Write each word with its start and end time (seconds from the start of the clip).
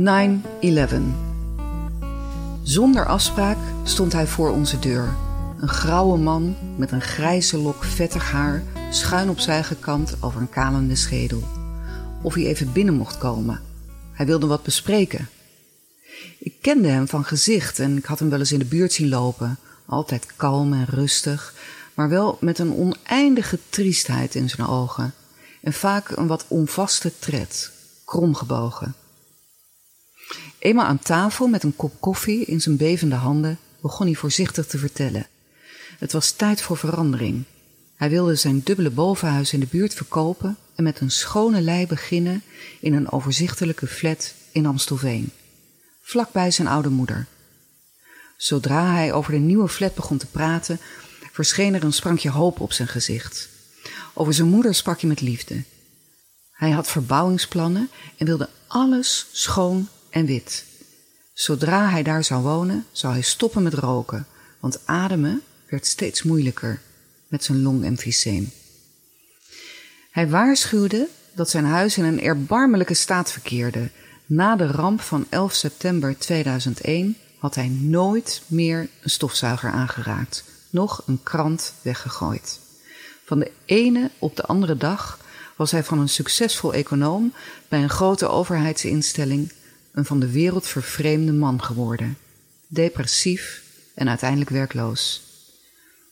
9-11. 0.00 0.02
Zonder 2.62 3.06
afspraak 3.06 3.56
stond 3.84 4.12
hij 4.12 4.26
voor 4.26 4.50
onze 4.50 4.78
deur. 4.78 5.14
Een 5.58 5.68
grauwe 5.68 6.18
man 6.18 6.56
met 6.76 6.92
een 6.92 7.00
grijze 7.00 7.58
lok 7.58 7.84
vettig 7.84 8.30
haar 8.30 8.62
schuin 8.90 9.28
opzij 9.28 9.62
gekant 9.62 10.16
over 10.20 10.40
een 10.40 10.50
kalende 10.50 10.96
schedel. 10.96 11.42
Of 12.22 12.34
hij 12.34 12.46
even 12.46 12.72
binnen 12.72 12.94
mocht 12.94 13.18
komen. 13.18 13.60
Hij 14.12 14.26
wilde 14.26 14.46
wat 14.46 14.62
bespreken. 14.62 15.28
Ik 16.38 16.54
kende 16.60 16.88
hem 16.88 17.08
van 17.08 17.24
gezicht 17.24 17.78
en 17.78 17.96
ik 17.96 18.04
had 18.04 18.18
hem 18.18 18.30
wel 18.30 18.38
eens 18.38 18.52
in 18.52 18.58
de 18.58 18.64
buurt 18.64 18.92
zien 18.92 19.08
lopen. 19.08 19.58
Altijd 19.86 20.26
kalm 20.36 20.72
en 20.72 20.86
rustig, 20.86 21.54
maar 21.94 22.08
wel 22.08 22.38
met 22.40 22.58
een 22.58 22.74
oneindige 22.74 23.58
triestheid 23.68 24.34
in 24.34 24.50
zijn 24.50 24.66
ogen. 24.66 25.14
En 25.62 25.72
vaak 25.72 26.10
een 26.10 26.26
wat 26.26 26.44
onvaste 26.48 27.12
tred, 27.18 27.70
kromgebogen. 28.04 28.94
Eenmaal 30.60 30.84
aan 30.84 30.98
tafel 30.98 31.48
met 31.48 31.62
een 31.62 31.76
kop 31.76 32.00
koffie 32.00 32.44
in 32.44 32.60
zijn 32.60 32.76
bevende 32.76 33.14
handen 33.14 33.58
begon 33.80 34.06
hij 34.06 34.14
voorzichtig 34.14 34.66
te 34.66 34.78
vertellen. 34.78 35.26
Het 35.98 36.12
was 36.12 36.30
tijd 36.30 36.62
voor 36.62 36.76
verandering. 36.76 37.44
Hij 37.94 38.10
wilde 38.10 38.34
zijn 38.34 38.60
dubbele 38.64 38.90
bovenhuis 38.90 39.52
in 39.52 39.60
de 39.60 39.66
buurt 39.66 39.94
verkopen 39.94 40.56
en 40.74 40.84
met 40.84 41.00
een 41.00 41.10
schone 41.10 41.60
lei 41.60 41.86
beginnen 41.86 42.42
in 42.80 42.94
een 42.94 43.10
overzichtelijke 43.10 43.86
flat 43.86 44.34
in 44.52 44.66
Amstelveen, 44.66 45.32
vlakbij 46.02 46.50
zijn 46.50 46.68
oude 46.68 46.88
moeder. 46.88 47.26
Zodra 48.36 48.92
hij 48.92 49.12
over 49.12 49.32
de 49.32 49.38
nieuwe 49.38 49.68
flat 49.68 49.94
begon 49.94 50.18
te 50.18 50.26
praten, 50.26 50.80
verscheen 51.32 51.74
er 51.74 51.84
een 51.84 51.92
sprankje 51.92 52.30
hoop 52.30 52.60
op 52.60 52.72
zijn 52.72 52.88
gezicht. 52.88 53.48
Over 54.14 54.34
zijn 54.34 54.48
moeder 54.48 54.74
sprak 54.74 55.00
hij 55.00 55.08
met 55.08 55.20
liefde. 55.20 55.62
Hij 56.52 56.70
had 56.70 56.88
verbouwingsplannen 56.88 57.90
en 58.16 58.26
wilde 58.26 58.48
alles 58.66 59.26
schoon 59.32 59.88
en 60.10 60.26
wit. 60.26 60.64
Zodra 61.32 61.88
hij 61.90 62.02
daar 62.02 62.24
zou 62.24 62.42
wonen, 62.42 62.86
zou 62.92 63.12
hij 63.12 63.22
stoppen 63.22 63.62
met 63.62 63.74
roken, 63.74 64.26
want 64.60 64.80
ademen 64.84 65.42
werd 65.68 65.86
steeds 65.86 66.22
moeilijker 66.22 66.80
met 67.28 67.44
zijn 67.44 67.62
longemfyseem. 67.62 68.50
Hij 70.10 70.28
waarschuwde 70.28 71.08
dat 71.34 71.50
zijn 71.50 71.64
huis 71.64 71.98
in 71.98 72.04
een 72.04 72.20
erbarmelijke 72.20 72.94
staat 72.94 73.32
verkeerde. 73.32 73.90
Na 74.26 74.56
de 74.56 74.66
ramp 74.66 75.00
van 75.00 75.26
11 75.28 75.54
september 75.54 76.18
2001 76.18 77.16
had 77.38 77.54
hij 77.54 77.68
nooit 77.68 78.42
meer 78.46 78.88
een 79.02 79.10
stofzuiger 79.10 79.70
aangeraakt, 79.70 80.44
nog 80.70 81.02
een 81.06 81.20
krant 81.22 81.72
weggegooid. 81.82 82.60
Van 83.24 83.38
de 83.38 83.50
ene 83.64 84.10
op 84.18 84.36
de 84.36 84.42
andere 84.44 84.76
dag 84.76 85.18
was 85.56 85.70
hij 85.70 85.84
van 85.84 85.98
een 85.98 86.08
succesvol 86.08 86.72
econoom 86.72 87.32
bij 87.68 87.82
een 87.82 87.90
grote 87.90 88.28
overheidsinstelling 88.28 89.52
een 89.92 90.04
van 90.04 90.20
de 90.20 90.30
wereld 90.30 90.66
vervreemde 90.66 91.32
man 91.32 91.62
geworden, 91.62 92.18
depressief 92.66 93.62
en 93.94 94.08
uiteindelijk 94.08 94.50
werkloos. 94.50 95.22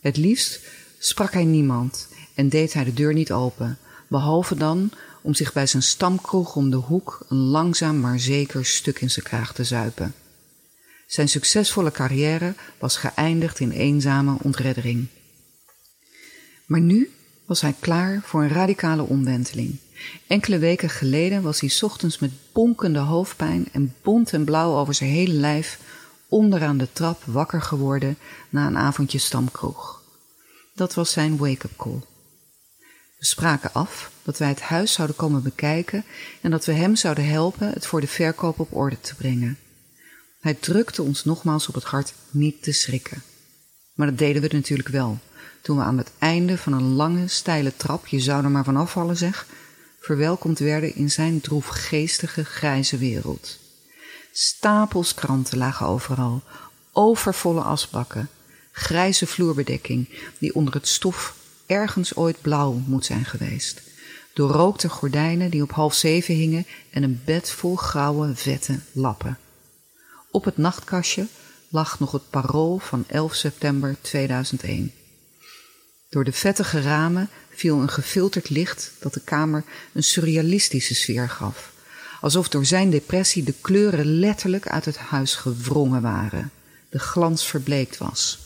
Het 0.00 0.16
liefst 0.16 0.60
sprak 0.98 1.32
hij 1.32 1.44
niemand 1.44 2.08
en 2.34 2.48
deed 2.48 2.72
hij 2.72 2.84
de 2.84 2.94
deur 2.94 3.12
niet 3.12 3.32
open, 3.32 3.78
behalve 4.08 4.54
dan 4.54 4.90
om 5.22 5.34
zich 5.34 5.52
bij 5.52 5.66
zijn 5.66 5.82
stamkroeg 5.82 6.56
om 6.56 6.70
de 6.70 6.76
hoek 6.76 7.24
een 7.28 7.36
langzaam 7.36 8.00
maar 8.00 8.18
zeker 8.18 8.64
stuk 8.66 9.00
in 9.00 9.10
zijn 9.10 9.24
kraag 9.24 9.54
te 9.54 9.64
zuipen. 9.64 10.14
Zijn 11.06 11.28
succesvolle 11.28 11.90
carrière 11.90 12.54
was 12.78 12.96
geëindigd 12.96 13.60
in 13.60 13.70
eenzame 13.70 14.36
ontreddering. 14.42 15.06
Maar 16.66 16.80
nu 16.80 17.10
was 17.48 17.60
hij 17.60 17.74
klaar 17.80 18.20
voor 18.24 18.42
een 18.42 18.48
radicale 18.48 19.02
omwenteling. 19.02 19.76
Enkele 20.26 20.58
weken 20.58 20.90
geleden 20.90 21.42
was 21.42 21.60
hij 21.60 21.72
ochtends 21.80 22.18
met 22.18 22.30
bonkende 22.52 22.98
hoofdpijn 22.98 23.68
en 23.72 23.94
bont 24.02 24.32
en 24.32 24.44
blauw 24.44 24.76
over 24.76 24.94
zijn 24.94 25.10
hele 25.10 25.32
lijf 25.32 25.78
onderaan 26.28 26.78
de 26.78 26.88
trap 26.92 27.22
wakker 27.24 27.62
geworden 27.62 28.18
na 28.48 28.66
een 28.66 28.76
avondje 28.76 29.18
stamkroeg. 29.18 30.02
Dat 30.74 30.94
was 30.94 31.12
zijn 31.12 31.36
wake-up 31.36 31.76
call. 31.76 32.00
We 33.18 33.24
spraken 33.24 33.72
af 33.72 34.10
dat 34.22 34.38
wij 34.38 34.48
het 34.48 34.60
huis 34.60 34.92
zouden 34.92 35.16
komen 35.16 35.42
bekijken 35.42 36.04
en 36.40 36.50
dat 36.50 36.64
we 36.64 36.72
hem 36.72 36.96
zouden 36.96 37.28
helpen 37.28 37.70
het 37.72 37.86
voor 37.86 38.00
de 38.00 38.06
verkoop 38.06 38.58
op 38.58 38.76
orde 38.76 39.00
te 39.00 39.14
brengen. 39.14 39.58
Hij 40.40 40.54
drukte 40.54 41.02
ons 41.02 41.24
nogmaals 41.24 41.68
op 41.68 41.74
het 41.74 41.84
hart 41.84 42.14
niet 42.30 42.62
te 42.62 42.72
schrikken. 42.72 43.22
Maar 43.94 44.06
dat 44.06 44.18
deden 44.18 44.42
we 44.42 44.48
natuurlijk 44.52 44.88
wel, 44.88 45.18
toen 45.62 45.76
we 45.76 45.82
aan 45.82 45.98
het 45.98 46.10
einde 46.18 46.58
van 46.58 46.72
een 46.72 46.94
lange, 46.94 47.28
steile 47.28 47.76
trap, 47.76 48.06
je 48.06 48.20
zou 48.20 48.44
er 48.44 48.50
maar 48.50 48.64
van 48.64 48.76
afvallen 48.76 49.16
zeg, 49.16 49.46
verwelkomd 50.00 50.58
werden 50.58 50.94
in 50.94 51.10
zijn 51.10 51.40
droefgeestige 51.40 52.44
grijze 52.44 52.98
wereld. 52.98 53.58
Stapels 54.32 55.14
kranten 55.14 55.58
lagen 55.58 55.86
overal, 55.86 56.42
overvolle 56.92 57.60
asbakken, 57.60 58.28
grijze 58.72 59.26
vloerbedekking 59.26 60.08
die 60.38 60.54
onder 60.54 60.74
het 60.74 60.88
stof 60.88 61.34
ergens 61.66 62.16
ooit 62.16 62.40
blauw 62.40 62.82
moet 62.86 63.04
zijn 63.04 63.24
geweest, 63.24 63.82
doorrookte 64.32 64.88
gordijnen 64.88 65.50
die 65.50 65.62
op 65.62 65.70
half 65.70 65.94
zeven 65.94 66.34
hingen 66.34 66.66
en 66.90 67.02
een 67.02 67.20
bed 67.24 67.50
vol 67.50 67.76
grauwe, 67.76 68.34
vette 68.34 68.80
lappen. 68.92 69.38
Op 70.30 70.44
het 70.44 70.56
nachtkastje 70.56 71.26
lag 71.68 71.98
nog 71.98 72.12
het 72.12 72.30
parool 72.30 72.78
van 72.78 73.04
11 73.06 73.34
september 73.34 73.96
2001. 74.00 74.92
Door 76.08 76.24
de 76.24 76.32
vettige 76.32 76.80
ramen 76.80 77.28
viel 77.50 77.80
een 77.80 77.90
gefilterd 77.90 78.50
licht 78.50 78.92
dat 79.00 79.14
de 79.14 79.20
kamer 79.20 79.64
een 79.92 80.02
surrealistische 80.02 80.94
sfeer 80.94 81.28
gaf. 81.28 81.72
Alsof 82.20 82.48
door 82.48 82.64
zijn 82.64 82.90
depressie 82.90 83.42
de 83.42 83.54
kleuren 83.60 84.18
letterlijk 84.18 84.68
uit 84.68 84.84
het 84.84 84.96
huis 84.96 85.34
gewrongen 85.34 86.02
waren. 86.02 86.50
De 86.90 86.98
glans 86.98 87.46
verbleekt 87.46 87.98
was. 87.98 88.38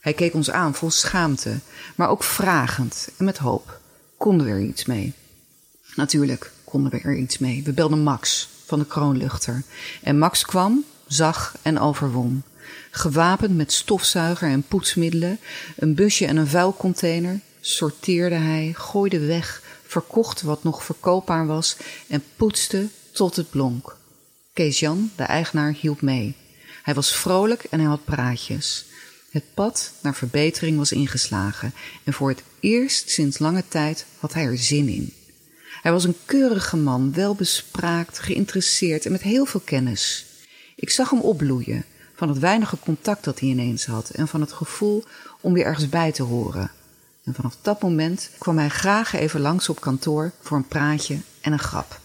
Hij 0.00 0.12
keek 0.12 0.34
ons 0.34 0.50
aan 0.50 0.74
vol 0.74 0.90
schaamte, 0.90 1.58
maar 1.96 2.08
ook 2.08 2.24
vragend 2.24 3.08
en 3.16 3.24
met 3.24 3.38
hoop. 3.38 3.80
Konden 4.16 4.46
we 4.46 4.52
er 4.52 4.60
iets 4.60 4.84
mee? 4.84 5.12
Natuurlijk 5.94 6.50
konden 6.64 6.92
we 6.92 7.00
er 7.00 7.16
iets 7.16 7.38
mee. 7.38 7.62
We 7.62 7.72
belden 7.72 8.02
Max 8.02 8.48
van 8.64 8.78
de 8.78 8.86
kroonluchter. 8.86 9.62
En 10.02 10.18
Max 10.18 10.44
kwam, 10.44 10.84
zag 11.06 11.56
en 11.62 11.78
overwon. 11.78 12.42
Gewapend 12.90 13.56
met 13.56 13.72
stofzuiger 13.72 14.48
en 14.48 14.62
poetsmiddelen, 14.62 15.38
een 15.76 15.94
busje 15.94 16.26
en 16.26 16.36
een 16.36 16.46
vuilcontainer, 16.46 17.40
sorteerde 17.60 18.34
hij, 18.34 18.72
gooide 18.76 19.18
weg, 19.18 19.62
verkocht 19.86 20.42
wat 20.42 20.64
nog 20.64 20.84
verkoopbaar 20.84 21.46
was 21.46 21.76
en 22.08 22.22
poetste 22.36 22.86
tot 23.12 23.36
het 23.36 23.50
blonk. 23.50 23.96
Kees 24.52 24.78
Jan, 24.78 25.10
de 25.16 25.22
eigenaar, 25.22 25.74
hielp 25.80 26.00
mee. 26.00 26.36
Hij 26.82 26.94
was 26.94 27.16
vrolijk 27.16 27.64
en 27.64 27.78
hij 27.78 27.88
had 27.88 28.04
praatjes. 28.04 28.84
Het 29.30 29.44
pad 29.54 29.92
naar 30.02 30.14
verbetering 30.14 30.76
was 30.76 30.92
ingeslagen 30.92 31.74
en 32.04 32.12
voor 32.12 32.28
het 32.28 32.42
eerst 32.60 33.10
sinds 33.10 33.38
lange 33.38 33.64
tijd 33.68 34.06
had 34.18 34.34
hij 34.34 34.44
er 34.44 34.58
zin 34.58 34.88
in. 34.88 35.12
Hij 35.82 35.92
was 35.92 36.04
een 36.04 36.16
keurige 36.24 36.76
man, 36.76 37.12
welbespraakt, 37.12 38.18
geïnteresseerd 38.18 39.06
en 39.06 39.12
met 39.12 39.22
heel 39.22 39.44
veel 39.44 39.60
kennis. 39.64 40.26
Ik 40.76 40.90
zag 40.90 41.10
hem 41.10 41.20
opbloeien 41.20 41.84
van 42.14 42.28
het 42.28 42.38
weinige 42.38 42.78
contact 42.78 43.24
dat 43.24 43.40
hij 43.40 43.48
ineens 43.48 43.86
had 43.86 44.10
en 44.10 44.28
van 44.28 44.40
het 44.40 44.52
gevoel 44.52 45.04
om 45.40 45.52
weer 45.52 45.64
ergens 45.64 45.88
bij 45.88 46.12
te 46.12 46.22
horen. 46.22 46.70
En 47.24 47.34
vanaf 47.34 47.56
dat 47.62 47.82
moment 47.82 48.30
kwam 48.38 48.58
hij 48.58 48.68
graag 48.68 49.14
even 49.14 49.40
langs 49.40 49.68
op 49.68 49.80
kantoor 49.80 50.32
voor 50.40 50.56
een 50.56 50.68
praatje 50.68 51.18
en 51.40 51.52
een 51.52 51.58
grap. 51.58 52.00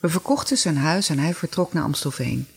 We 0.00 0.08
verkochten 0.08 0.58
zijn 0.58 0.76
huis 0.76 1.08
en 1.08 1.18
hij 1.18 1.34
vertrok 1.34 1.72
naar 1.72 1.82
Amstelveen. 1.82 2.48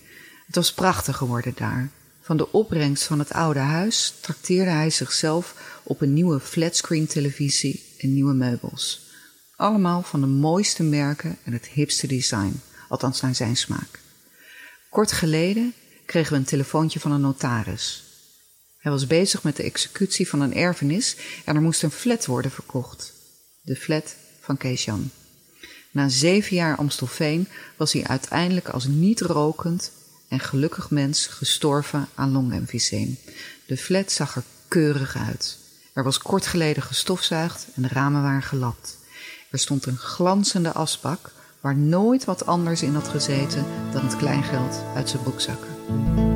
Het 0.45 0.55
was 0.55 0.73
prachtig 0.73 1.17
geworden 1.17 1.53
daar. 1.55 1.89
Van 2.21 2.37
de 2.37 2.51
opbrengst 2.51 3.03
van 3.03 3.19
het 3.19 3.33
oude 3.33 3.59
huis 3.59 4.13
trakteerde 4.21 4.71
hij 4.71 4.89
zichzelf 4.89 5.79
op 5.83 6.01
een 6.01 6.13
nieuwe 6.13 6.39
flatscreen 6.39 7.07
televisie 7.07 7.83
en 7.97 8.13
nieuwe 8.13 8.33
meubels. 8.33 9.09
Allemaal 9.55 10.01
van 10.01 10.21
de 10.21 10.27
mooiste 10.27 10.83
merken 10.83 11.37
en 11.43 11.53
het 11.53 11.67
hipste 11.67 12.07
design, 12.07 12.61
althans 12.87 13.21
naar 13.21 13.35
zijn 13.35 13.57
smaak. 13.57 13.99
Kort 14.89 15.11
geleden 15.11 15.73
kregen 16.11 16.31
we 16.31 16.37
een 16.37 16.45
telefoontje 16.45 16.99
van 16.99 17.11
een 17.11 17.21
notaris. 17.21 18.03
Hij 18.77 18.91
was 18.91 19.07
bezig 19.07 19.43
met 19.43 19.55
de 19.55 19.63
executie 19.63 20.27
van 20.27 20.41
een 20.41 20.53
erfenis 20.53 21.15
en 21.45 21.55
er 21.55 21.61
moest 21.61 21.83
een 21.83 21.91
flat 21.91 22.25
worden 22.25 22.51
verkocht. 22.51 23.13
De 23.61 23.75
flat 23.75 24.15
van 24.39 24.57
Kees 24.57 24.85
Jan. 24.85 25.09
Na 25.91 26.09
zeven 26.09 26.55
jaar 26.55 26.77
Amstelveen 26.77 27.47
was 27.77 27.93
hij 27.93 28.03
uiteindelijk 28.03 28.69
als 28.69 28.85
niet 28.85 29.21
rokend 29.21 29.91
en 30.27 30.39
gelukkig 30.39 30.89
mens 30.89 31.27
gestorven 31.27 32.07
aan 32.15 32.31
longemfyseem. 32.31 33.17
De 33.65 33.77
flat 33.77 34.11
zag 34.11 34.35
er 34.35 34.43
keurig 34.67 35.17
uit. 35.17 35.57
Er 35.93 36.03
was 36.03 36.17
kort 36.17 36.45
geleden 36.45 36.83
gestofzuigd 36.83 37.67
en 37.75 37.81
de 37.81 37.87
ramen 37.87 38.21
waren 38.21 38.43
gelapt. 38.43 38.97
Er 39.51 39.59
stond 39.59 39.85
een 39.85 39.97
glanzende 39.97 40.71
asbak 40.71 41.31
waar 41.61 41.75
nooit 41.75 42.25
wat 42.25 42.45
anders 42.45 42.83
in 42.83 42.93
had 42.93 43.07
gezeten 43.07 43.65
dan 43.91 44.03
het 44.03 44.15
kleingeld 44.15 44.83
uit 44.95 45.09
zijn 45.09 45.23
broekzakken. 45.23 46.30